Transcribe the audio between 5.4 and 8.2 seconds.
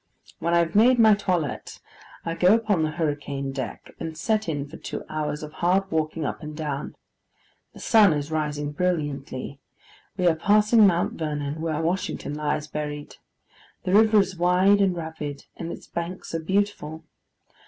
of hard walking up and down. The sun